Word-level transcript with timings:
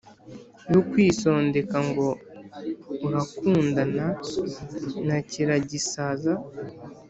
yokwisondeka 0.71 1.77
ngo 1.89 2.07
urakundana 3.05 4.05
na 5.07 5.17
kiragisaza 5.29 6.31